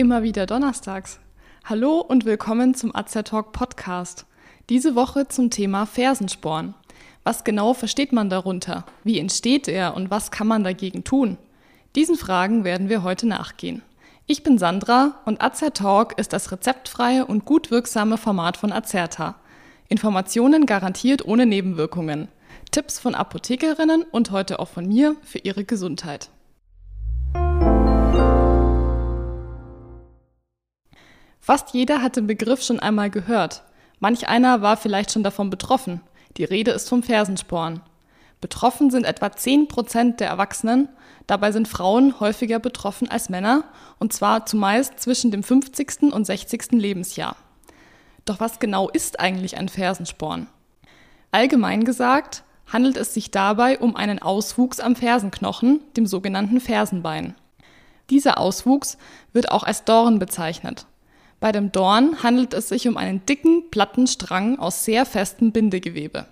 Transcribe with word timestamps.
Immer 0.00 0.22
wieder 0.22 0.46
donnerstags. 0.46 1.20
Hallo 1.62 2.00
und 2.00 2.24
willkommen 2.24 2.74
zum 2.74 2.90
Talk 2.94 3.52
Podcast. 3.52 4.24
Diese 4.70 4.94
Woche 4.94 5.28
zum 5.28 5.50
Thema 5.50 5.84
Fersensporn. 5.84 6.72
Was 7.22 7.44
genau 7.44 7.74
versteht 7.74 8.10
man 8.10 8.30
darunter? 8.30 8.86
Wie 9.04 9.18
entsteht 9.18 9.68
er 9.68 9.94
und 9.94 10.10
was 10.10 10.30
kann 10.30 10.46
man 10.46 10.64
dagegen 10.64 11.04
tun? 11.04 11.36
Diesen 11.96 12.16
Fragen 12.16 12.64
werden 12.64 12.88
wir 12.88 13.02
heute 13.02 13.28
nachgehen. 13.28 13.82
Ich 14.26 14.42
bin 14.42 14.56
Sandra 14.56 15.20
und 15.26 15.38
Talk 15.74 16.18
ist 16.18 16.32
das 16.32 16.50
rezeptfreie 16.50 17.26
und 17.26 17.44
gut 17.44 17.70
wirksame 17.70 18.16
Format 18.16 18.56
von 18.56 18.72
Azerta. 18.72 19.34
Informationen 19.90 20.64
garantiert 20.64 21.26
ohne 21.26 21.44
Nebenwirkungen. 21.44 22.28
Tipps 22.70 22.98
von 22.98 23.14
Apothekerinnen 23.14 24.04
und 24.10 24.30
heute 24.30 24.60
auch 24.60 24.68
von 24.68 24.88
mir 24.88 25.16
für 25.22 25.40
Ihre 25.40 25.64
Gesundheit. 25.64 26.30
Fast 31.50 31.74
jeder 31.74 32.00
hat 32.00 32.14
den 32.14 32.28
Begriff 32.28 32.62
schon 32.62 32.78
einmal 32.78 33.10
gehört. 33.10 33.64
Manch 33.98 34.28
einer 34.28 34.62
war 34.62 34.76
vielleicht 34.76 35.10
schon 35.10 35.24
davon 35.24 35.50
betroffen. 35.50 36.00
Die 36.36 36.44
Rede 36.44 36.70
ist 36.70 36.88
vom 36.88 37.02
Fersensporn. 37.02 37.80
Betroffen 38.40 38.92
sind 38.92 39.02
etwa 39.02 39.32
10 39.32 39.66
Prozent 39.66 40.20
der 40.20 40.28
Erwachsenen. 40.28 40.88
Dabei 41.26 41.50
sind 41.50 41.66
Frauen 41.66 42.20
häufiger 42.20 42.60
betroffen 42.60 43.10
als 43.10 43.30
Männer, 43.30 43.64
und 43.98 44.12
zwar 44.12 44.46
zumeist 44.46 45.00
zwischen 45.00 45.32
dem 45.32 45.42
50. 45.42 46.12
und 46.12 46.24
60. 46.24 46.70
Lebensjahr. 46.70 47.34
Doch 48.26 48.38
was 48.38 48.60
genau 48.60 48.88
ist 48.88 49.18
eigentlich 49.18 49.56
ein 49.56 49.68
Fersensporn? 49.68 50.46
Allgemein 51.32 51.82
gesagt 51.82 52.44
handelt 52.72 52.96
es 52.96 53.12
sich 53.12 53.32
dabei 53.32 53.76
um 53.80 53.96
einen 53.96 54.22
Auswuchs 54.22 54.78
am 54.78 54.94
Fersenknochen, 54.94 55.80
dem 55.96 56.06
sogenannten 56.06 56.60
Fersenbein. 56.60 57.34
Dieser 58.08 58.38
Auswuchs 58.38 58.98
wird 59.32 59.50
auch 59.50 59.64
als 59.64 59.82
Dorn 59.82 60.20
bezeichnet. 60.20 60.86
Bei 61.40 61.52
dem 61.52 61.72
Dorn 61.72 62.22
handelt 62.22 62.52
es 62.52 62.68
sich 62.68 62.86
um 62.86 62.98
einen 62.98 63.24
dicken, 63.24 63.70
platten 63.70 64.06
Strang 64.06 64.58
aus 64.58 64.84
sehr 64.84 65.06
festem 65.06 65.52
Bindegewebe. 65.52 66.26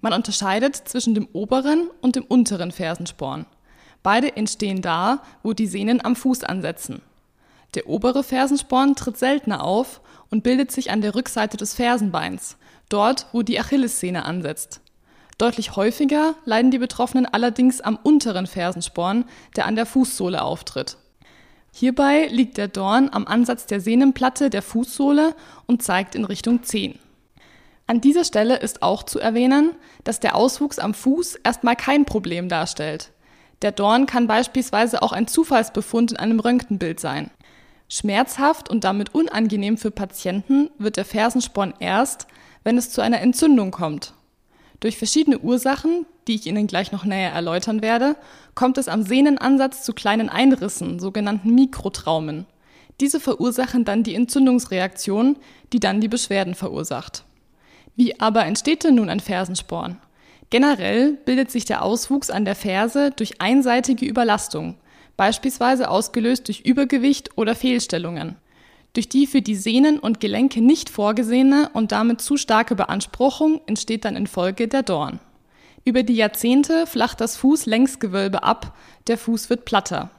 Man 0.00 0.14
unterscheidet 0.14 0.76
zwischen 0.76 1.14
dem 1.14 1.28
oberen 1.34 1.90
und 2.00 2.16
dem 2.16 2.24
unteren 2.24 2.72
Fersensporn. 2.72 3.44
Beide 4.02 4.36
entstehen 4.36 4.82
da, 4.82 5.22
wo 5.42 5.52
die 5.52 5.66
Sehnen 5.66 6.04
am 6.04 6.16
Fuß 6.16 6.44
ansetzen. 6.44 7.02
Der 7.74 7.88
obere 7.88 8.22
Fersensporn 8.22 8.96
tritt 8.96 9.18
seltener 9.18 9.62
auf 9.62 10.00
und 10.30 10.42
bildet 10.42 10.70
sich 10.72 10.90
an 10.90 11.00
der 11.00 11.14
Rückseite 11.14 11.56
des 11.56 11.74
Fersenbeins, 11.74 12.56
dort, 12.88 13.26
wo 13.32 13.42
die 13.42 13.58
Achillessehne 13.58 14.24
ansetzt. 14.24 14.80
Deutlich 15.38 15.76
häufiger 15.76 16.34
leiden 16.44 16.70
die 16.70 16.78
Betroffenen 16.78 17.26
allerdings 17.26 17.80
am 17.80 17.98
unteren 18.02 18.46
Fersensporn, 18.46 19.24
der 19.56 19.66
an 19.66 19.74
der 19.74 19.86
Fußsohle 19.86 20.42
auftritt. 20.42 20.96
Hierbei 21.76 22.28
liegt 22.30 22.56
der 22.56 22.68
Dorn 22.68 23.08
am 23.10 23.26
Ansatz 23.26 23.66
der 23.66 23.80
Sehnenplatte 23.80 24.48
der 24.48 24.62
Fußsohle 24.62 25.34
und 25.66 25.82
zeigt 25.82 26.14
in 26.14 26.24
Richtung 26.24 26.62
Zehen. 26.62 27.00
An 27.88 28.00
dieser 28.00 28.22
Stelle 28.22 28.58
ist 28.58 28.80
auch 28.80 29.02
zu 29.02 29.18
erwähnen, 29.18 29.72
dass 30.04 30.20
der 30.20 30.36
Auswuchs 30.36 30.78
am 30.78 30.94
Fuß 30.94 31.34
erstmal 31.42 31.74
kein 31.74 32.04
Problem 32.04 32.48
darstellt. 32.48 33.10
Der 33.62 33.72
Dorn 33.72 34.06
kann 34.06 34.28
beispielsweise 34.28 35.02
auch 35.02 35.10
ein 35.10 35.26
Zufallsbefund 35.26 36.12
in 36.12 36.16
einem 36.16 36.38
Röntgenbild 36.38 37.00
sein. 37.00 37.32
Schmerzhaft 37.88 38.70
und 38.70 38.84
damit 38.84 39.12
unangenehm 39.12 39.76
für 39.76 39.90
Patienten 39.90 40.70
wird 40.78 40.96
der 40.96 41.04
Fersensporn 41.04 41.74
erst, 41.80 42.28
wenn 42.62 42.78
es 42.78 42.90
zu 42.90 43.00
einer 43.00 43.20
Entzündung 43.20 43.72
kommt. 43.72 44.14
Durch 44.78 44.96
verschiedene 44.96 45.40
Ursachen, 45.40 46.06
die 46.26 46.34
ich 46.34 46.46
Ihnen 46.46 46.66
gleich 46.66 46.92
noch 46.92 47.04
näher 47.04 47.32
erläutern 47.32 47.82
werde, 47.82 48.16
kommt 48.54 48.78
es 48.78 48.88
am 48.88 49.02
Sehnenansatz 49.02 49.84
zu 49.84 49.92
kleinen 49.92 50.28
Einrissen, 50.28 50.98
sogenannten 50.98 51.54
Mikrotraumen. 51.54 52.46
Diese 53.00 53.20
verursachen 53.20 53.84
dann 53.84 54.02
die 54.02 54.14
Entzündungsreaktion, 54.14 55.36
die 55.72 55.80
dann 55.80 56.00
die 56.00 56.08
Beschwerden 56.08 56.54
verursacht. 56.54 57.24
Wie 57.96 58.20
aber 58.20 58.44
entsteht 58.44 58.84
denn 58.84 58.96
nun 58.96 59.10
ein 59.10 59.20
Fersensporn? 59.20 59.98
Generell 60.50 61.12
bildet 61.12 61.50
sich 61.50 61.64
der 61.64 61.82
Auswuchs 61.82 62.30
an 62.30 62.44
der 62.44 62.54
Ferse 62.54 63.10
durch 63.10 63.40
einseitige 63.40 64.06
Überlastung, 64.06 64.76
beispielsweise 65.16 65.90
ausgelöst 65.90 66.48
durch 66.48 66.60
Übergewicht 66.60 67.36
oder 67.36 67.54
Fehlstellungen. 67.54 68.36
Durch 68.92 69.08
die 69.08 69.26
für 69.26 69.42
die 69.42 69.56
Sehnen 69.56 69.98
und 69.98 70.20
Gelenke 70.20 70.60
nicht 70.60 70.88
vorgesehene 70.88 71.70
und 71.72 71.90
damit 71.90 72.20
zu 72.20 72.36
starke 72.36 72.76
Beanspruchung 72.76 73.60
entsteht 73.66 74.04
dann 74.04 74.14
in 74.14 74.28
Folge 74.28 74.68
der 74.68 74.84
Dorn. 74.84 75.18
Über 75.84 76.02
die 76.02 76.14
Jahrzehnte 76.14 76.86
flacht 76.86 77.20
das 77.20 77.36
Fußlängsgewölbe 77.36 78.42
ab, 78.42 78.74
der 79.06 79.18
Fuß 79.18 79.50
wird 79.50 79.66
platter. 79.66 80.10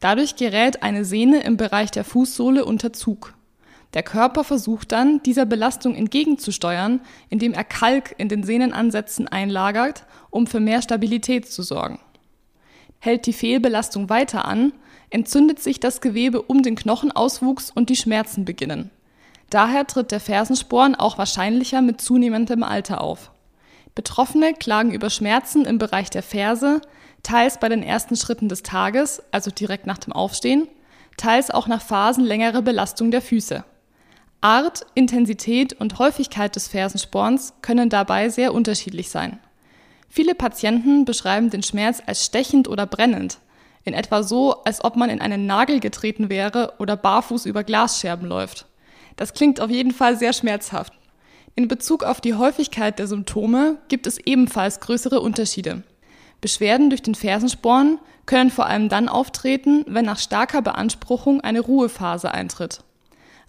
Dadurch 0.00 0.36
gerät 0.36 0.82
eine 0.82 1.04
Sehne 1.04 1.42
im 1.42 1.58
Bereich 1.58 1.90
der 1.90 2.04
Fußsohle 2.04 2.64
unter 2.64 2.94
Zug. 2.94 3.34
Der 3.92 4.02
Körper 4.02 4.42
versucht 4.42 4.90
dann, 4.90 5.22
dieser 5.22 5.44
Belastung 5.44 5.94
entgegenzusteuern, 5.94 7.00
indem 7.28 7.52
er 7.52 7.64
Kalk 7.64 8.14
in 8.16 8.30
den 8.30 8.42
Sehnenansätzen 8.42 9.28
einlagert, 9.28 10.06
um 10.30 10.46
für 10.46 10.60
mehr 10.60 10.80
Stabilität 10.80 11.46
zu 11.46 11.62
sorgen. 11.62 12.00
Hält 12.98 13.26
die 13.26 13.34
Fehlbelastung 13.34 14.08
weiter 14.08 14.46
an, 14.46 14.72
entzündet 15.10 15.60
sich 15.60 15.78
das 15.78 16.00
Gewebe 16.00 16.40
um 16.40 16.62
den 16.62 16.74
Knochenauswuchs 16.74 17.70
und 17.70 17.90
die 17.90 17.96
Schmerzen 17.96 18.46
beginnen. 18.46 18.90
Daher 19.50 19.86
tritt 19.86 20.10
der 20.10 20.20
Fersensporn 20.20 20.94
auch 20.94 21.18
wahrscheinlicher 21.18 21.82
mit 21.82 22.00
zunehmendem 22.00 22.62
Alter 22.62 23.02
auf. 23.02 23.31
Betroffene 23.94 24.54
klagen 24.54 24.92
über 24.92 25.10
Schmerzen 25.10 25.64
im 25.64 25.78
Bereich 25.78 26.08
der 26.10 26.22
Ferse, 26.22 26.80
teils 27.22 27.58
bei 27.60 27.68
den 27.68 27.82
ersten 27.82 28.16
Schritten 28.16 28.48
des 28.48 28.62
Tages, 28.62 29.22
also 29.30 29.50
direkt 29.50 29.86
nach 29.86 29.98
dem 29.98 30.12
Aufstehen, 30.12 30.68
teils 31.16 31.50
auch 31.50 31.66
nach 31.66 31.82
Phasen 31.82 32.24
längerer 32.24 32.62
Belastung 32.62 33.10
der 33.10 33.22
Füße. 33.22 33.64
Art, 34.40 34.86
Intensität 34.94 35.74
und 35.74 35.98
Häufigkeit 35.98 36.56
des 36.56 36.68
Fersensporns 36.68 37.54
können 37.62 37.90
dabei 37.90 38.28
sehr 38.28 38.54
unterschiedlich 38.54 39.10
sein. 39.10 39.38
Viele 40.08 40.34
Patienten 40.34 41.04
beschreiben 41.04 41.50
den 41.50 41.62
Schmerz 41.62 42.02
als 42.04 42.24
stechend 42.24 42.68
oder 42.68 42.86
brennend, 42.86 43.38
in 43.84 43.94
etwa 43.94 44.22
so, 44.22 44.62
als 44.64 44.82
ob 44.82 44.96
man 44.96 45.10
in 45.10 45.20
einen 45.20 45.46
Nagel 45.46 45.80
getreten 45.80 46.28
wäre 46.28 46.74
oder 46.78 46.96
barfuß 46.96 47.46
über 47.46 47.62
Glasscherben 47.62 48.26
läuft. 48.26 48.66
Das 49.16 49.32
klingt 49.32 49.60
auf 49.60 49.70
jeden 49.70 49.92
Fall 49.92 50.16
sehr 50.16 50.32
schmerzhaft. 50.32 50.92
In 51.54 51.68
Bezug 51.68 52.02
auf 52.02 52.22
die 52.22 52.34
Häufigkeit 52.34 52.98
der 52.98 53.06
Symptome 53.06 53.76
gibt 53.88 54.06
es 54.06 54.18
ebenfalls 54.18 54.80
größere 54.80 55.20
Unterschiede. 55.20 55.82
Beschwerden 56.40 56.88
durch 56.88 57.02
den 57.02 57.14
Fersensporn 57.14 57.98
können 58.24 58.50
vor 58.50 58.66
allem 58.66 58.88
dann 58.88 59.08
auftreten, 59.08 59.84
wenn 59.86 60.06
nach 60.06 60.18
starker 60.18 60.62
Beanspruchung 60.62 61.42
eine 61.42 61.60
Ruhephase 61.60 62.32
eintritt. 62.32 62.80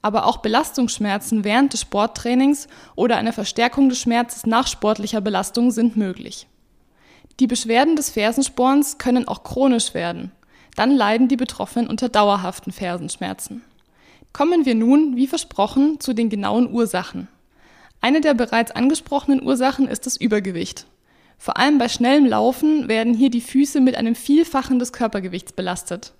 Aber 0.01 0.25
auch 0.25 0.37
Belastungsschmerzen 0.37 1.45
während 1.45 1.71
des 1.71 1.81
Sporttrainings 1.81 2.67
oder 2.95 3.15
eine 3.15 3.31
Verstärkung 3.31 3.87
des 3.87 3.99
Schmerzes 3.99 4.45
nach 4.45 4.67
sportlicher 4.67 5.21
Belastung 5.21 5.71
sind 5.71 5.95
möglich. 5.95 6.47
Die 7.39 7.47
Beschwerden 7.47 7.95
des 7.95 8.09
Fersensporns 8.09 8.97
können 8.97 9.29
auch 9.29 9.43
chronisch 9.43 9.93
werden. 9.93 10.31
Dann 10.75 10.91
leiden 10.91 11.29
die 11.29 11.37
Betroffenen 11.37 11.87
unter 11.87 12.09
dauerhaften 12.09 12.73
Fersenschmerzen. 12.73 13.63
Kommen 14.33 14.65
wir 14.65 14.75
nun, 14.75 15.15
wie 15.15 15.27
versprochen, 15.27 16.01
zu 16.01 16.13
den 16.13 16.29
genauen 16.29 16.69
Ursachen. 16.71 17.29
Eine 18.03 18.19
der 18.19 18.33
bereits 18.33 18.71
angesprochenen 18.71 19.41
Ursachen 19.41 19.87
ist 19.87 20.05
das 20.05 20.17
Übergewicht. 20.17 20.87
Vor 21.37 21.55
allem 21.55 21.77
bei 21.77 21.87
schnellem 21.87 22.25
Laufen 22.25 22.89
werden 22.89 23.13
hier 23.13 23.29
die 23.29 23.39
Füße 23.39 23.79
mit 23.79 23.95
einem 23.95 24.13
Vielfachen 24.13 24.77
des 24.77 24.91
Körpergewichts 24.91 25.53
belastet. 25.53 26.11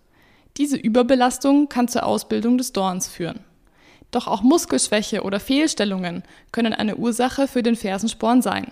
Diese 0.56 0.78
Überbelastung 0.78 1.68
kann 1.68 1.90
zur 1.90 2.06
Ausbildung 2.06 2.58
des 2.58 2.72
Dorns 2.72 3.10
führen. 3.10 3.42
Doch 4.12 4.28
auch 4.28 4.44
Muskelschwäche 4.44 5.24
oder 5.24 5.42
Fehlstellungen 5.42 6.24
können 6.54 6.74
eine 6.74 6.96
Ursache 6.96 7.50
für 7.50 7.64
den 7.64 7.76
Fersensporn 7.76 8.42
sein. 8.42 8.72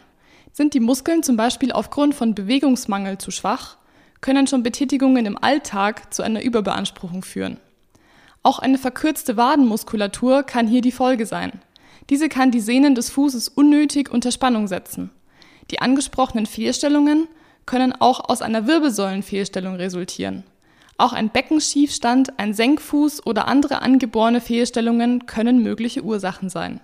Sind 0.54 0.74
die 0.74 0.80
Muskeln 0.80 1.22
zum 1.22 1.36
Beispiel 1.36 1.74
aufgrund 1.74 2.16
von 2.16 2.34
Bewegungsmangel 2.34 3.18
zu 3.18 3.30
schwach, 3.32 3.76
können 4.22 4.48
schon 4.48 4.64
Betätigungen 4.64 5.26
im 5.26 5.38
Alltag 5.38 6.14
zu 6.14 6.24
einer 6.24 6.44
Überbeanspruchung 6.44 7.24
führen. 7.24 7.58
Auch 8.42 8.60
eine 8.60 8.78
verkürzte 8.78 9.36
Wadenmuskulatur 9.36 10.44
kann 10.44 10.66
hier 10.66 10.80
die 10.80 10.94
Folge 10.94 11.26
sein. 11.26 11.60
Diese 12.10 12.30
kann 12.30 12.52
die 12.52 12.60
Sehnen 12.60 12.96
des 12.96 13.10
Fußes 13.10 13.50
unnötig 13.50 14.12
unter 14.12 14.32
Spannung 14.32 14.68
setzen. 14.68 15.12
Die 15.70 15.80
angesprochenen 15.80 16.46
Fehlstellungen 16.46 17.28
können 17.66 17.94
auch 17.94 18.30
aus 18.30 18.42
einer 18.42 18.68
Wirbelsäulenfehlstellung 18.68 19.76
resultieren. 19.76 20.44
Auch 20.98 21.14
ein 21.14 21.30
Beckenschiefstand, 21.30 22.38
ein 22.38 22.54
Senkfuß 22.54 23.26
oder 23.26 23.48
andere 23.48 23.82
angeborene 23.82 24.42
Fehlstellungen 24.42 25.26
können 25.26 25.64
mögliche 25.64 26.04
Ursachen 26.04 26.50
sein. 26.50 26.82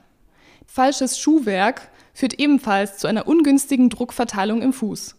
Falsches 0.66 1.20
Schuhwerk 1.20 1.90
führt 2.14 2.40
ebenfalls 2.40 2.98
zu 2.98 3.08
einer 3.08 3.28
ungünstigen 3.28 3.90
Druckverteilung 3.90 4.62
im 4.62 4.74
Fuß. 4.74 5.16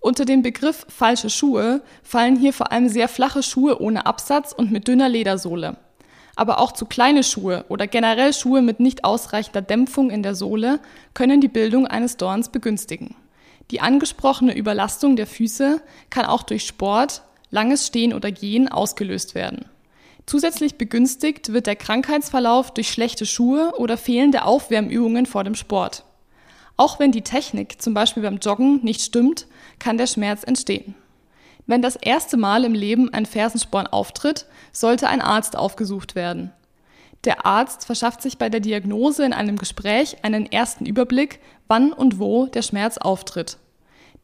Unter 0.00 0.24
dem 0.24 0.42
Begriff 0.42 0.86
falsche 0.88 1.30
Schuhe 1.30 1.82
fallen 2.02 2.36
hier 2.36 2.52
vor 2.52 2.72
allem 2.72 2.88
sehr 2.88 3.08
flache 3.08 3.42
Schuhe 3.42 3.80
ohne 3.80 4.04
Absatz 4.04 4.52
und 4.52 4.70
mit 4.70 4.88
dünner 4.88 5.08
Ledersohle. 5.08 5.76
Aber 6.36 6.58
auch 6.58 6.72
zu 6.72 6.86
kleine 6.86 7.22
Schuhe 7.22 7.64
oder 7.68 7.86
generell 7.86 8.32
Schuhe 8.32 8.60
mit 8.60 8.80
nicht 8.80 9.04
ausreichender 9.04 9.62
Dämpfung 9.62 10.10
in 10.10 10.22
der 10.22 10.34
Sohle 10.34 10.80
können 11.14 11.40
die 11.40 11.48
Bildung 11.48 11.86
eines 11.86 12.16
Dorns 12.16 12.48
begünstigen. 12.48 13.14
Die 13.70 13.80
angesprochene 13.80 14.56
Überlastung 14.56 15.16
der 15.16 15.26
Füße 15.26 15.80
kann 16.10 16.26
auch 16.26 16.42
durch 16.42 16.66
Sport, 16.66 17.22
langes 17.50 17.86
Stehen 17.86 18.12
oder 18.12 18.32
Gehen 18.32 18.68
ausgelöst 18.68 19.34
werden. 19.34 19.66
Zusätzlich 20.26 20.76
begünstigt 20.76 21.52
wird 21.52 21.66
der 21.66 21.76
Krankheitsverlauf 21.76 22.72
durch 22.72 22.88
schlechte 22.88 23.26
Schuhe 23.26 23.74
oder 23.76 23.96
fehlende 23.96 24.44
Aufwärmübungen 24.44 25.26
vor 25.26 25.44
dem 25.44 25.54
Sport. 25.54 26.04
Auch 26.76 26.98
wenn 26.98 27.12
die 27.12 27.22
Technik, 27.22 27.80
zum 27.80 27.94
Beispiel 27.94 28.22
beim 28.22 28.38
Joggen, 28.38 28.80
nicht 28.82 29.02
stimmt, 29.02 29.46
kann 29.78 29.98
der 29.98 30.06
Schmerz 30.06 30.42
entstehen. 30.42 30.94
Wenn 31.66 31.82
das 31.82 31.96
erste 31.96 32.36
Mal 32.36 32.64
im 32.64 32.74
Leben 32.74 33.12
ein 33.12 33.26
Fersensporn 33.26 33.86
auftritt, 33.86 34.46
sollte 34.72 35.08
ein 35.08 35.22
Arzt 35.22 35.56
aufgesucht 35.56 36.14
werden. 36.14 36.52
Der 37.24 37.46
Arzt 37.46 37.86
verschafft 37.86 38.20
sich 38.20 38.36
bei 38.36 38.50
der 38.50 38.60
Diagnose 38.60 39.24
in 39.24 39.32
einem 39.32 39.56
Gespräch 39.56 40.18
einen 40.22 40.50
ersten 40.50 40.84
Überblick, 40.84 41.40
wann 41.68 41.92
und 41.92 42.18
wo 42.18 42.46
der 42.46 42.62
Schmerz 42.62 42.98
auftritt. 42.98 43.56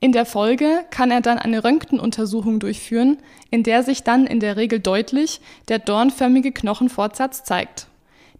In 0.00 0.12
der 0.12 0.26
Folge 0.26 0.84
kann 0.90 1.10
er 1.10 1.20
dann 1.20 1.38
eine 1.38 1.64
Röntgenuntersuchung 1.64 2.58
durchführen, 2.58 3.18
in 3.50 3.62
der 3.62 3.82
sich 3.82 4.02
dann 4.02 4.26
in 4.26 4.40
der 4.40 4.56
Regel 4.56 4.80
deutlich 4.80 5.40
der 5.68 5.78
dornförmige 5.78 6.52
Knochenfortsatz 6.52 7.44
zeigt. 7.44 7.86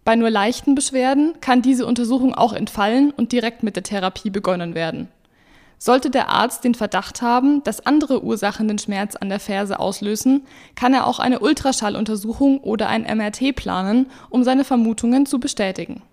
Bei 0.03 0.15
nur 0.15 0.31
leichten 0.31 0.73
Beschwerden 0.73 1.39
kann 1.41 1.61
diese 1.61 1.85
Untersuchung 1.85 2.33
auch 2.33 2.53
entfallen 2.53 3.11
und 3.11 3.31
direkt 3.31 3.61
mit 3.61 3.75
der 3.75 3.83
Therapie 3.83 4.31
begonnen 4.31 4.73
werden. 4.73 5.09
Sollte 5.83 6.11
der 6.11 6.29
Arzt 6.29 6.63
den 6.63 6.75
Verdacht 6.75 7.23
haben, 7.23 7.63
dass 7.63 7.87
andere 7.87 8.23
Ursachen 8.23 8.67
den 8.67 8.77
Schmerz 8.77 9.15
an 9.15 9.29
der 9.29 9.39
Ferse 9.39 9.79
auslösen, 9.79 10.45
kann 10.75 10.93
er 10.93 11.07
auch 11.07 11.17
eine 11.17 11.39
Ultraschalluntersuchung 11.39 12.59
oder 12.59 12.87
ein 12.87 13.01
MRT 13.01 13.55
planen, 13.55 14.05
um 14.29 14.43
seine 14.43 14.63
Vermutungen 14.63 15.25
zu 15.25 15.39
bestätigen. 15.39 16.03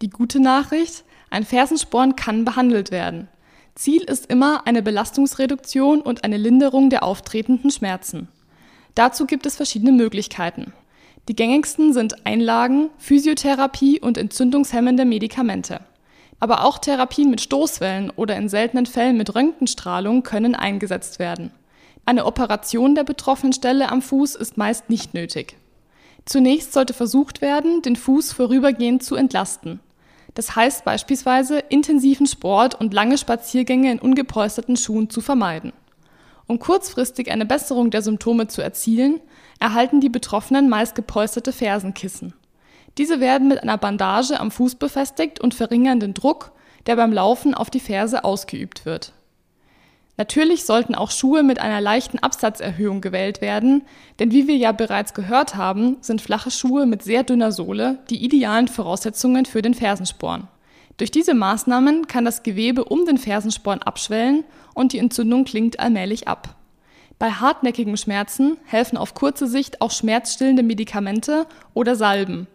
Die 0.00 0.10
gute 0.10 0.38
Nachricht, 0.38 1.02
ein 1.28 1.44
Fersensporn 1.44 2.14
kann 2.14 2.44
behandelt 2.44 2.92
werden. 2.92 3.26
Ziel 3.74 4.04
ist 4.04 4.26
immer 4.26 4.68
eine 4.68 4.80
Belastungsreduktion 4.80 6.02
und 6.02 6.22
eine 6.22 6.36
Linderung 6.36 6.88
der 6.88 7.02
auftretenden 7.02 7.72
Schmerzen. 7.72 8.28
Dazu 8.94 9.26
gibt 9.26 9.44
es 9.44 9.56
verschiedene 9.56 9.90
Möglichkeiten. 9.90 10.72
Die 11.28 11.34
gängigsten 11.34 11.92
sind 11.92 12.26
Einlagen, 12.26 12.90
Physiotherapie 12.98 13.98
und 13.98 14.16
entzündungshemmende 14.16 15.04
Medikamente. 15.04 15.80
Aber 16.40 16.64
auch 16.64 16.78
Therapien 16.78 17.30
mit 17.30 17.42
Stoßwellen 17.42 18.10
oder 18.10 18.36
in 18.36 18.48
seltenen 18.48 18.86
Fällen 18.86 19.16
mit 19.16 19.34
Röntgenstrahlung 19.34 20.22
können 20.22 20.54
eingesetzt 20.54 21.18
werden. 21.18 21.52
Eine 22.06 22.24
Operation 22.24 22.94
der 22.94 23.04
betroffenen 23.04 23.52
Stelle 23.52 23.90
am 23.90 24.02
Fuß 24.02 24.34
ist 24.34 24.56
meist 24.56 24.88
nicht 24.88 25.14
nötig. 25.14 25.56
Zunächst 26.24 26.72
sollte 26.72 26.94
versucht 26.94 27.42
werden, 27.42 27.82
den 27.82 27.96
Fuß 27.96 28.32
vorübergehend 28.32 29.02
zu 29.02 29.16
entlasten. 29.16 29.80
Das 30.34 30.56
heißt 30.56 30.84
beispielsweise, 30.84 31.58
intensiven 31.58 32.26
Sport 32.26 32.74
und 32.80 32.94
lange 32.94 33.18
Spaziergänge 33.18 33.90
in 33.92 33.98
ungepolsterten 33.98 34.76
Schuhen 34.76 35.10
zu 35.10 35.20
vermeiden. 35.20 35.72
Um 36.46 36.58
kurzfristig 36.58 37.30
eine 37.30 37.46
Besserung 37.46 37.90
der 37.90 38.02
Symptome 38.02 38.48
zu 38.48 38.62
erzielen, 38.62 39.20
erhalten 39.60 40.00
die 40.00 40.08
Betroffenen 40.08 40.68
meist 40.68 40.94
gepolsterte 40.94 41.52
Fersenkissen. 41.52 42.34
Diese 42.98 43.20
werden 43.20 43.48
mit 43.48 43.62
einer 43.62 43.78
Bandage 43.78 44.38
am 44.38 44.50
Fuß 44.50 44.76
befestigt 44.76 45.40
und 45.40 45.54
verringern 45.54 46.00
den 46.00 46.14
Druck, 46.14 46.52
der 46.86 46.96
beim 46.96 47.12
Laufen 47.12 47.54
auf 47.54 47.70
die 47.70 47.80
Ferse 47.80 48.24
ausgeübt 48.24 48.84
wird 48.84 49.12
Natürlich 50.20 50.66
sollten 50.66 50.94
auch 50.94 51.10
Schuhe 51.10 51.42
mit 51.42 51.60
einer 51.60 51.80
leichten 51.80 52.18
Absatzerhöhung 52.18 53.00
gewählt 53.00 53.40
werden, 53.40 53.84
denn 54.18 54.32
wie 54.32 54.46
wir 54.46 54.56
ja 54.58 54.70
bereits 54.70 55.14
gehört 55.14 55.54
haben, 55.54 55.96
sind 56.02 56.20
flache 56.20 56.50
Schuhe 56.50 56.84
mit 56.84 57.02
sehr 57.02 57.22
dünner 57.22 57.52
Sohle 57.52 58.00
die 58.10 58.22
idealen 58.22 58.68
Voraussetzungen 58.68 59.46
für 59.46 59.62
den 59.62 59.72
Fersensporn. 59.72 60.46
Durch 60.98 61.10
diese 61.10 61.32
Maßnahmen 61.32 62.06
kann 62.06 62.26
das 62.26 62.42
Gewebe 62.42 62.84
um 62.84 63.06
den 63.06 63.16
Fersensporn 63.16 63.80
abschwellen 63.80 64.44
und 64.74 64.92
die 64.92 64.98
Entzündung 64.98 65.44
klingt 65.44 65.80
allmählich 65.80 66.28
ab. 66.28 66.54
Bei 67.18 67.30
hartnäckigen 67.30 67.96
Schmerzen 67.96 68.58
helfen 68.66 68.98
auf 68.98 69.14
kurze 69.14 69.46
Sicht 69.46 69.80
auch 69.80 69.90
schmerzstillende 69.90 70.62
Medikamente 70.62 71.46
oder 71.72 71.96
Salben. 71.96 72.46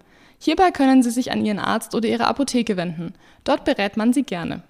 Hierbei 0.46 0.70
können 0.70 1.02
Sie 1.02 1.10
sich 1.10 1.32
an 1.32 1.44
Ihren 1.44 1.58
Arzt 1.58 1.96
oder 1.96 2.08
Ihre 2.08 2.28
Apotheke 2.28 2.78
wenden. 2.78 3.16
Dort 3.46 3.66
berät 3.66 3.98
man 3.98 4.14
Sie 4.14 4.22
gerne. 4.22 4.62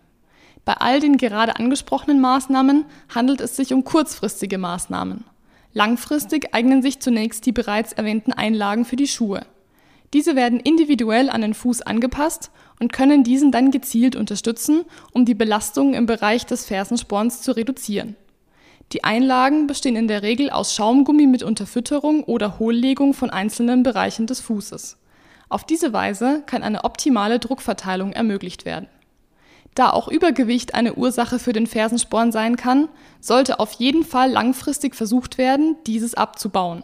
Bei 0.64 0.76
all 0.76 1.02
den 1.02 1.18
gerade 1.18 1.58
angesprochenen 1.58 2.22
Maßnahmen 2.22 2.86
handelt 3.14 3.42
es 3.42 3.58
sich 3.58 3.74
um 3.74 3.84
kurzfristige 3.84 4.58
Maßnahmen. 4.58 5.26
Langfristig 5.74 6.56
eignen 6.56 6.82
sich 6.82 7.02
zunächst 7.02 7.46
die 7.46 7.52
bereits 7.52 7.92
erwähnten 7.92 8.32
Einlagen 8.32 8.86
für 8.86 8.96
die 8.96 9.06
Schuhe. 9.06 9.46
Diese 10.14 10.38
werden 10.38 10.62
individuell 10.62 11.30
an 11.30 11.42
den 11.42 11.54
Fuß 11.54 11.82
angepasst 11.82 12.52
und 12.80 12.94
können 12.94 13.26
diesen 13.26 13.52
dann 13.52 13.70
gezielt 13.70 14.16
unterstützen, 14.16 14.86
um 15.12 15.26
die 15.26 15.36
Belastung 15.36 15.94
im 15.94 16.06
Bereich 16.06 16.46
des 16.46 16.64
Fersensporns 16.64 17.42
zu 17.42 17.52
reduzieren. 17.52 18.16
Die 18.94 19.04
Einlagen 19.04 19.68
bestehen 19.68 19.98
in 19.98 20.08
der 20.08 20.22
Regel 20.22 20.52
aus 20.52 20.74
Schaumgummi 20.74 21.28
mit 21.28 21.44
Unterfütterung 21.44 22.24
oder 22.24 22.60
Hohllegung 22.60 23.14
von 23.14 23.30
einzelnen 23.30 23.84
Bereichen 23.84 24.26
des 24.26 24.40
Fußes. 24.40 25.00
Auf 25.50 25.64
diese 25.64 25.94
Weise 25.94 26.44
kann 26.46 26.64
eine 26.64 26.84
optimale 26.84 27.40
Druckverteilung 27.40 28.14
ermöglicht 28.14 28.66
werden 28.66 28.88
da 29.76 29.90
auch 29.90 30.08
Übergewicht 30.08 30.74
eine 30.74 30.96
Ursache 30.96 31.38
für 31.38 31.52
den 31.52 31.68
Fersensporn 31.68 32.32
sein 32.32 32.56
kann, 32.56 32.88
sollte 33.20 33.60
auf 33.60 33.74
jeden 33.74 34.06
Fall 34.06 34.32
langfristig 34.32 34.96
versucht 34.96 35.38
werden, 35.38 35.76
dieses 35.86 36.16
abzubauen. 36.16 36.84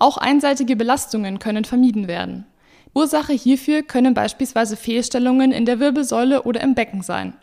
Auch 0.00 0.18
einseitige 0.18 0.76
Belastungen 0.76 1.38
können 1.38 1.64
vermieden 1.64 2.08
werden. 2.08 2.44
Ursache 2.94 3.32
hierfür 3.32 3.82
können 3.82 4.12
beispielsweise 4.12 4.76
Fehlstellungen 4.76 5.52
in 5.52 5.66
der 5.66 5.78
Wirbelsäule 5.78 6.42
oder 6.42 6.60
im 6.62 6.74
Becken 6.74 7.02
sein. 7.02 7.34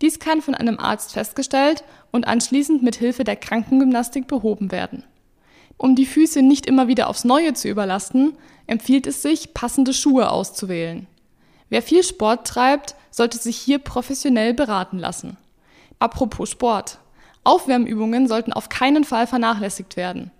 Dies 0.00 0.18
kann 0.18 0.40
von 0.40 0.54
einem 0.54 0.78
Arzt 0.78 1.12
festgestellt 1.12 1.82
und 2.12 2.26
anschließend 2.26 2.82
mit 2.82 2.96
Hilfe 2.96 3.24
der 3.24 3.36
Krankengymnastik 3.36 4.28
behoben 4.28 4.70
werden. 4.70 5.04
Um 5.76 5.96
die 5.96 6.06
Füße 6.06 6.42
nicht 6.42 6.66
immer 6.66 6.88
wieder 6.88 7.08
aufs 7.08 7.24
Neue 7.24 7.54
zu 7.54 7.68
überlasten, 7.68 8.34
empfiehlt 8.70 9.06
es 9.06 9.20
sich, 9.20 9.52
passende 9.52 9.92
Schuhe 9.92 10.30
auszuwählen. 10.30 11.06
Wer 11.68 11.82
viel 11.82 12.04
Sport 12.04 12.46
treibt, 12.46 12.94
sollte 13.10 13.36
sich 13.38 13.56
hier 13.56 13.78
professionell 13.78 14.54
beraten 14.54 14.98
lassen. 14.98 15.36
Apropos 15.98 16.50
Sport. 16.50 16.98
Aufwärmübungen 17.42 18.28
sollten 18.28 18.52
auf 18.52 18.68
keinen 18.68 19.04
Fall 19.04 19.26
vernachlässigt 19.26 19.96
werden. 19.96 20.30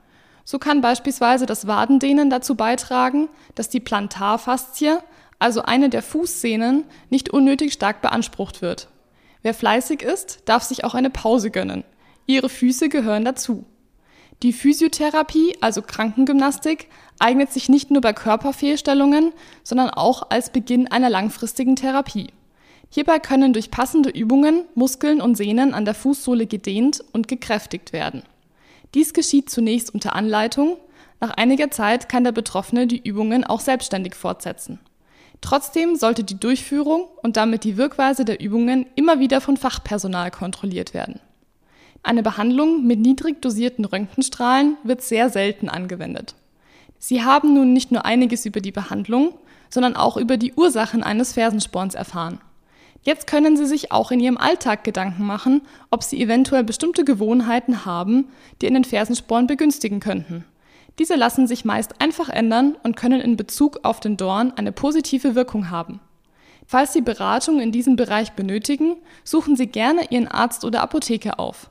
So 0.45 0.59
kann 0.59 0.81
beispielsweise 0.81 1.47
das 1.47 1.67
Wadendehnen 1.67 2.31
dazu 2.31 2.55
beitragen, 2.55 3.29
dass 3.55 3.69
die 3.69 3.81
Plantarfaszie, 3.81 4.99
also 5.39 5.63
eine 5.63 5.91
der 5.91 6.03
Fußsehnen, 6.03 6.85
nicht 7.09 7.31
unnötig 7.31 7.73
stark 7.73 8.01
beansprucht 8.01 8.63
wird. 8.63 8.89
Wer 9.43 9.55
fleißig 9.55 10.03
ist, 10.03 10.43
darf 10.45 10.63
sich 10.63 10.85
auch 10.85 10.95
eine 10.95 11.11
Pause 11.11 11.51
gönnen. 11.51 11.85
Ihre 12.27 12.49
Füße 12.49 12.89
gehören 12.89 13.25
dazu. 13.25 13.65
Die 14.43 14.55
Physiotherapie, 14.55 15.55
also 15.61 15.83
Krankengymnastik, 15.83 16.89
eignet 17.19 17.53
sich 17.53 17.69
nicht 17.69 17.91
nur 17.91 18.01
bei 18.01 18.15
Körperfehlstellungen, 18.15 19.33
sondern 19.63 19.91
auch 19.91 20.31
als 20.31 20.51
Beginn 20.51 20.91
einer 20.91 21.11
langfristigen 21.11 21.77
Therapie. 21.77 22.33
Hierbei 22.89 23.19
können 23.19 23.53
durch 23.53 23.71
passende 23.71 24.09
Übungen 24.09 24.65
Muskeln 24.75 25.21
und 25.21 25.37
Sehnen 25.37 25.75
an 25.75 25.85
der 25.85 25.95
Fußsohle 25.95 26.47
gedehnt 26.47 27.05
und 27.13 27.29
gekräftigt 27.29 27.93
werden. 27.93 28.23
Dies 28.95 29.13
geschieht 29.13 29.51
zunächst 29.51 29.93
unter 29.93 30.17
Anleitung, 30.17 30.79
nach 31.21 31.31
einiger 31.33 31.71
Zeit 31.71 32.09
kann 32.09 32.25
der 32.25 32.33
Betroffene 32.33 32.87
die 32.87 33.07
Übungen 33.07 33.45
auch 33.45 33.61
selbstständig 33.61 34.15
fortsetzen. 34.15 34.81
Trotzdem 35.43 35.97
sollte 35.97 36.25
die 36.25 36.41
Durchführung 36.41 37.07
und 37.23 37.37
damit 37.37 37.65
die 37.65 37.77
Wirkweise 37.77 38.25
der 38.25 38.41
Übungen 38.41 38.87
immer 38.95 39.21
wieder 39.21 39.43
von 39.43 39.59
Fachpersonal 39.59 40.31
kontrolliert 40.31 40.95
werden. 40.95 41.21
Eine 42.03 42.23
Behandlung 42.23 42.87
mit 42.87 42.99
niedrig 42.99 43.43
dosierten 43.43 43.85
Röntgenstrahlen 43.85 44.77
wird 44.85 45.03
sehr 45.03 45.29
selten 45.29 45.69
angewendet. 45.69 46.35
Sie 46.99 47.23
haben 47.23 47.55
nun 47.55 47.73
nicht 47.73 47.93
nur 47.93 48.05
einiges 48.05 48.47
über 48.47 48.61
die 48.61 48.73
Behandlung, 48.73 49.35
sondern 49.69 49.97
auch 49.97 50.17
über 50.17 50.37
die 50.37 50.55
Ursachen 50.55 51.03
eines 51.03 51.35
Fersensporns 51.35 51.95
erfahren. 51.95 52.41
Jetzt 53.03 53.27
können 53.27 53.57
Sie 53.57 53.67
sich 53.67 53.93
auch 53.93 54.11
in 54.11 54.21
Ihrem 54.21 54.37
Alltag 54.37 54.85
Gedanken 54.85 55.25
machen, 55.25 55.63
ob 55.91 56.03
Sie 56.03 56.21
eventuell 56.21 56.65
bestimmte 56.65 57.05
Gewohnheiten 57.05 57.87
haben, 57.87 58.29
die 58.61 58.67
einen 58.67 58.85
Fersensporn 58.85 59.47
begünstigen 59.47 60.01
könnten. 60.01 60.45
Diese 60.99 61.15
lassen 61.15 61.47
sich 61.47 61.65
meist 61.65 62.01
einfach 62.01 62.29
ändern 62.29 62.77
und 62.83 62.97
können 62.97 63.21
in 63.21 63.37
Bezug 63.37 63.81
auf 63.85 64.01
den 64.01 64.19
Dorn 64.19 64.53
eine 64.57 64.73
positive 64.73 65.35
Wirkung 65.35 65.71
haben. 65.71 66.01
Falls 66.67 66.93
Sie 66.93 67.01
Beratung 67.01 67.61
in 67.61 67.73
diesem 67.73 67.97
Bereich 67.97 68.33
benötigen, 68.33 68.97
suchen 69.25 69.57
Sie 69.57 69.67
gerne 69.67 70.11
Ihren 70.11 70.29
Arzt 70.29 70.65
oder 70.65 70.83
Apotheker 70.83 71.41
auf. 71.41 71.71